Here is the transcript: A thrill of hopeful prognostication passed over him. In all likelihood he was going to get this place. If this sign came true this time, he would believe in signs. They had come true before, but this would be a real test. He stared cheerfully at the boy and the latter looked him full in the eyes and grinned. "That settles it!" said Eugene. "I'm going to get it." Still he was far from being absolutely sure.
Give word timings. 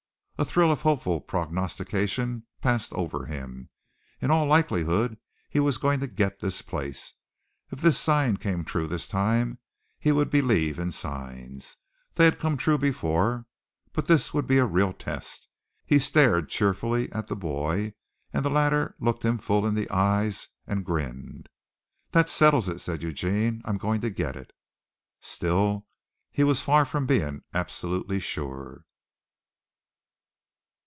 A 0.39 0.43
thrill 0.43 0.71
of 0.71 0.81
hopeful 0.81 1.21
prognostication 1.21 2.47
passed 2.61 2.91
over 2.93 3.27
him. 3.27 3.69
In 4.19 4.31
all 4.31 4.47
likelihood 4.47 5.19
he 5.47 5.59
was 5.59 5.77
going 5.77 5.99
to 5.99 6.07
get 6.07 6.39
this 6.39 6.63
place. 6.63 7.13
If 7.69 7.81
this 7.81 7.99
sign 7.99 8.37
came 8.37 8.65
true 8.65 8.87
this 8.87 9.07
time, 9.07 9.59
he 9.99 10.11
would 10.11 10.31
believe 10.31 10.79
in 10.79 10.91
signs. 10.91 11.77
They 12.15 12.25
had 12.25 12.39
come 12.39 12.57
true 12.57 12.79
before, 12.79 13.45
but 13.93 14.07
this 14.07 14.33
would 14.33 14.47
be 14.47 14.57
a 14.57 14.65
real 14.65 14.93
test. 14.93 15.47
He 15.85 15.99
stared 15.99 16.49
cheerfully 16.49 17.11
at 17.11 17.27
the 17.27 17.35
boy 17.35 17.93
and 18.33 18.43
the 18.43 18.49
latter 18.49 18.95
looked 18.99 19.23
him 19.23 19.37
full 19.37 19.63
in 19.67 19.75
the 19.75 19.91
eyes 19.91 20.47
and 20.65 20.83
grinned. 20.83 21.49
"That 22.13 22.29
settles 22.29 22.67
it!" 22.67 22.79
said 22.81 23.03
Eugene. 23.03 23.61
"I'm 23.63 23.77
going 23.77 24.01
to 24.01 24.09
get 24.09 24.35
it." 24.35 24.53
Still 25.19 25.85
he 26.31 26.43
was 26.43 26.61
far 26.61 26.83
from 26.83 27.05
being 27.05 27.43
absolutely 27.53 28.19
sure. 28.19 28.85